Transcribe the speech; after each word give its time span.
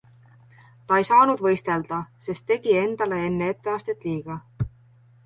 Ta 0.91 0.97
ei 1.01 1.05
saanud 1.09 1.43
võistelda, 1.47 1.99
sest 2.29 2.45
tegi 2.53 2.73
endale 2.79 3.21
enne 3.27 3.51
etteastet 3.55 4.09
liiga. 4.09 4.39